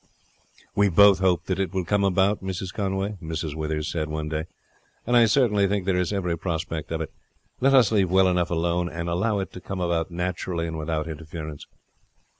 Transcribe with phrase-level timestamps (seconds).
[0.73, 2.73] "We both hope that it will come about, Mrs.
[2.73, 3.53] Conway," Mrs.
[3.53, 4.45] Withers said one day;
[5.05, 7.13] "and I certainly think there is every prospect of it.
[7.59, 11.67] Let us leave well alone, and allow it to come about naturally and without interference."